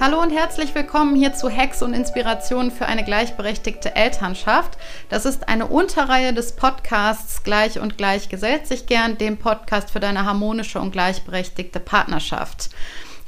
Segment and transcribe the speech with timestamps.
[0.00, 4.78] Hallo und herzlich willkommen hier zu Hacks und Inspirationen für eine gleichberechtigte Elternschaft.
[5.10, 10.00] Das ist eine Unterreihe des Podcasts Gleich und Gleich gesellt sich gern, dem Podcast für
[10.00, 12.70] deine harmonische und gleichberechtigte Partnerschaft.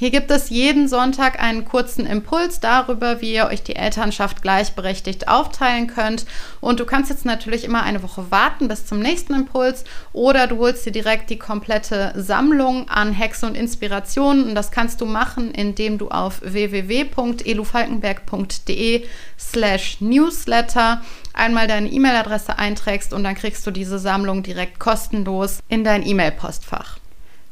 [0.02, 5.28] Hier gibt es jeden Sonntag einen kurzen Impuls darüber, wie ihr euch die Elternschaft gleichberechtigt
[5.28, 6.26] aufteilen könnt.
[6.60, 10.58] Und du kannst jetzt natürlich immer eine Woche warten bis zum nächsten Impuls oder du
[10.58, 14.48] holst dir direkt die komplette Sammlung an Hacks und Inspirationen.
[14.48, 19.06] Und das kannst du machen, indem du auf www.elufalkenberg.de
[19.38, 21.00] slash newsletter
[21.32, 27.01] einmal deine E-Mail-Adresse einträgst und dann kriegst du diese Sammlung direkt kostenlos in dein E-Mail-Postfach.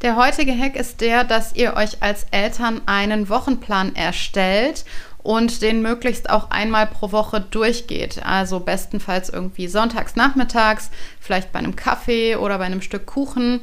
[0.02, 4.86] Der heutige Hack ist der, dass ihr euch als Eltern einen Wochenplan erstellt
[5.22, 8.24] und den möglichst auch einmal pro Woche durchgeht.
[8.24, 10.90] Also bestenfalls irgendwie sonntags nachmittags,
[11.20, 13.60] vielleicht bei einem Kaffee oder bei einem Stück Kuchen.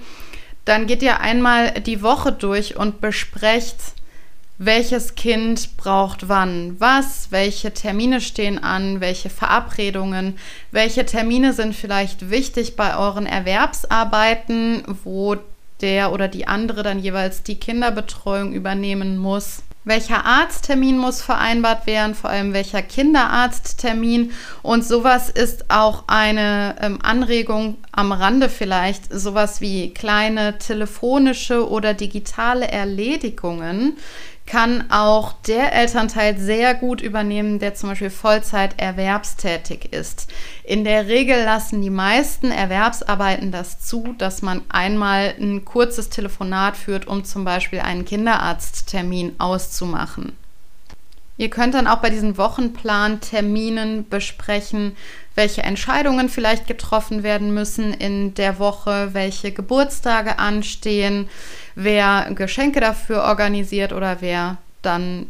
[0.63, 3.77] Dann geht ihr einmal die Woche durch und besprecht,
[4.59, 10.37] welches Kind braucht wann was, welche Termine stehen an, welche Verabredungen,
[10.69, 15.37] welche Termine sind vielleicht wichtig bei euren Erwerbsarbeiten, wo
[15.81, 19.63] der oder die andere dann jeweils die Kinderbetreuung übernehmen muss.
[19.87, 24.33] Welcher Arzttermin muss vereinbart werden, vor allem welcher Kinderarzttermin.
[24.61, 31.93] Und sowas ist auch eine ähm, Anregung am Rande vielleicht, sowas wie kleine telefonische oder
[31.93, 33.95] digitale Erledigungen,
[34.47, 40.27] kann auch der Elternteil sehr gut übernehmen, der zum Beispiel Vollzeit erwerbstätig ist.
[40.63, 46.77] In der Regel lassen die meisten Erwerbsarbeiten das zu, dass man einmal ein kurzes Telefonat
[46.77, 50.35] führt, um zum Beispiel einen Kinderarzttermin auszumachen.
[51.37, 54.97] Ihr könnt dann auch bei diesen Wochenplan-Terminen besprechen,
[55.35, 61.29] welche Entscheidungen vielleicht getroffen werden müssen in der Woche, welche Geburtstage anstehen,
[61.75, 65.27] wer Geschenke dafür organisiert oder wer dann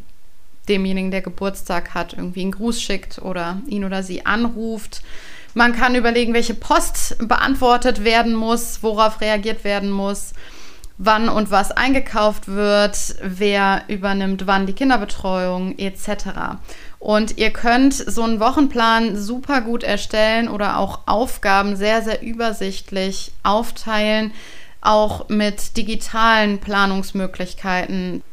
[0.69, 5.01] demjenigen, der Geburtstag hat, irgendwie einen Gruß schickt oder ihn oder sie anruft.
[5.53, 10.33] Man kann überlegen, welche Post beantwortet werden muss, worauf reagiert werden muss
[10.97, 16.57] wann und was eingekauft wird, wer übernimmt wann die Kinderbetreuung etc.
[16.99, 23.31] Und ihr könnt so einen Wochenplan super gut erstellen oder auch Aufgaben sehr, sehr übersichtlich
[23.43, 24.33] aufteilen,
[24.81, 28.23] auch mit digitalen Planungsmöglichkeiten.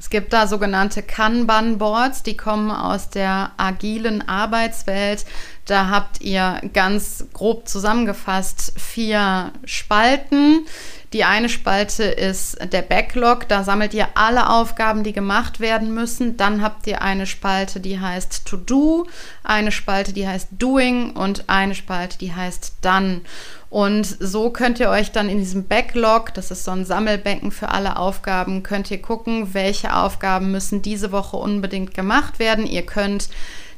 [0.00, 5.24] Es gibt da sogenannte Kanban-Boards, die kommen aus der agilen Arbeitswelt.
[5.64, 10.66] Da habt ihr ganz grob zusammengefasst vier Spalten.
[11.14, 16.36] Die eine Spalte ist der Backlog, da sammelt ihr alle Aufgaben, die gemacht werden müssen.
[16.36, 19.06] Dann habt ihr eine Spalte, die heißt To Do,
[19.42, 23.22] eine Spalte, die heißt Doing und eine Spalte, die heißt Done.
[23.70, 27.70] Und so könnt ihr euch dann in diesem Backlog, das ist so ein Sammelbecken für
[27.70, 32.66] alle Aufgaben, könnt ihr gucken, welche Aufgaben müssen diese Woche unbedingt gemacht werden.
[32.66, 33.28] Ihr könnt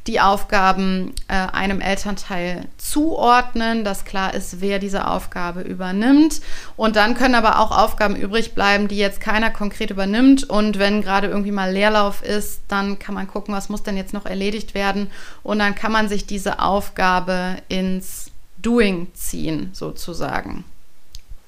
[0.07, 6.41] die Aufgaben äh, einem Elternteil zuordnen, dass klar ist, wer diese Aufgabe übernimmt.
[6.77, 10.49] Und dann können aber auch Aufgaben übrig bleiben, die jetzt keiner konkret übernimmt.
[10.49, 14.15] Und wenn gerade irgendwie mal Leerlauf ist, dann kann man gucken, was muss denn jetzt
[14.15, 15.11] noch erledigt werden.
[15.43, 20.65] Und dann kann man sich diese Aufgabe ins Doing ziehen, sozusagen.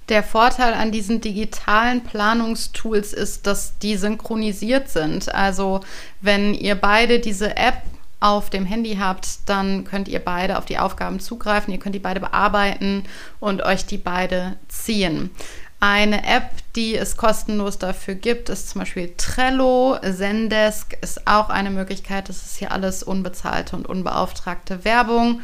[0.09, 5.35] Der Vorteil an diesen digitalen Planungstools ist, dass die synchronisiert sind.
[5.35, 5.81] Also
[6.21, 7.83] wenn ihr beide diese App
[8.23, 12.01] auf dem Handy habt, dann könnt ihr beide auf die Aufgaben zugreifen, ihr könnt die
[12.01, 13.05] beide bearbeiten
[13.41, 15.31] und euch die beide ziehen.
[15.85, 19.99] Eine App, die es kostenlos dafür gibt, ist zum Beispiel Trello.
[20.01, 22.29] Zendesk ist auch eine Möglichkeit.
[22.29, 25.41] Das ist hier alles unbezahlte und unbeauftragte Werbung.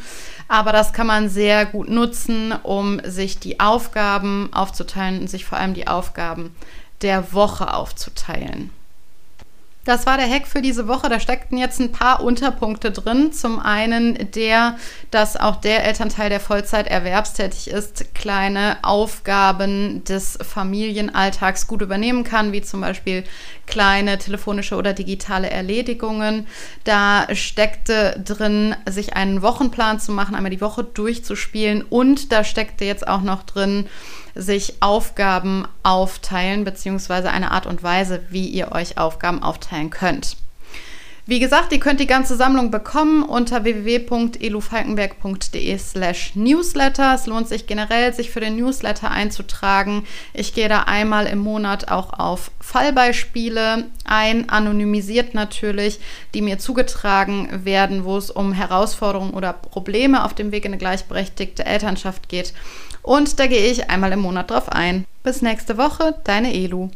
[0.47, 5.57] Aber das kann man sehr gut nutzen, um sich die Aufgaben aufzuteilen und sich vor
[5.57, 6.55] allem die Aufgaben
[7.01, 8.69] der Woche aufzuteilen.
[9.89, 11.09] Das war der Hack für diese Woche.
[11.09, 13.33] Da steckten jetzt ein paar Unterpunkte drin.
[13.33, 14.77] Zum einen der,
[15.09, 22.51] dass auch der Elternteil, der Vollzeit erwerbstätig ist, kleine Aufgaben des Familienalltags gut übernehmen kann,
[22.51, 23.23] wie zum Beispiel
[23.65, 26.45] kleine telefonische oder digitale Erledigungen.
[26.83, 31.81] Da steckte drin, sich einen Wochenplan zu machen, einmal die Woche durchzuspielen.
[31.81, 33.87] Und da steckte jetzt auch noch drin,
[34.41, 40.37] sich Aufgaben aufteilen, beziehungsweise eine Art und Weise, wie ihr euch Aufgaben aufteilen könnt.
[41.29, 47.13] Wie gesagt, ihr könnt die ganze Sammlung bekommen unter www.elufalkenberg.de slash newsletter.
[47.13, 50.07] Es lohnt sich generell, sich für den Newsletter einzutragen.
[50.33, 55.99] Ich gehe da einmal im Monat auch auf Fallbeispiele ein, anonymisiert natürlich,
[56.33, 60.79] die mir zugetragen werden, wo es um Herausforderungen oder Probleme auf dem Weg in eine
[60.79, 62.55] gleichberechtigte Elternschaft geht.
[63.03, 65.05] Und da gehe ich einmal im Monat drauf ein.
[65.21, 66.89] Bis nächste Woche, deine Elu.